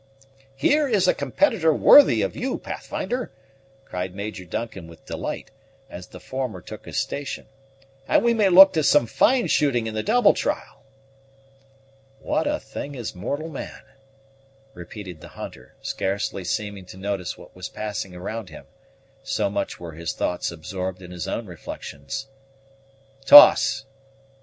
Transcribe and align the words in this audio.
"Here 0.55 0.87
is 0.87 1.07
a 1.07 1.13
competitor 1.13 1.71
worthy 1.71 2.23
of 2.23 2.35
you, 2.35 2.57
Pathfinder," 2.57 3.31
cried 3.85 4.15
Major 4.15 4.45
Duncan 4.45 4.87
with 4.87 5.05
delight, 5.05 5.51
as 5.91 6.07
the 6.07 6.19
former 6.19 6.59
took 6.59 6.85
his 6.85 6.97
station; 6.97 7.45
"and 8.07 8.23
we 8.23 8.33
may 8.33 8.49
look 8.49 8.73
to 8.73 8.81
some 8.81 9.05
fine 9.05 9.45
shooting 9.45 9.85
in 9.85 9.93
the 9.93 10.01
double 10.01 10.33
trial." 10.33 10.83
"What 12.19 12.47
a 12.47 12.59
thing 12.59 12.95
is 12.95 13.13
mortal 13.13 13.47
man!" 13.47 13.83
repeated 14.73 15.21
the 15.21 15.27
hunter, 15.37 15.75
scarcely 15.83 16.43
seeming 16.43 16.85
to 16.87 16.97
notice 16.97 17.37
what 17.37 17.55
was 17.55 17.69
passing 17.69 18.15
around 18.15 18.49
him, 18.49 18.65
so 19.21 19.51
much 19.51 19.79
were 19.79 19.91
his 19.93 20.13
thoughts 20.13 20.51
absorbed 20.51 21.03
in 21.03 21.11
his 21.11 21.27
own 21.27 21.45
reflections. 21.45 22.25
"Toss!" 23.27 23.85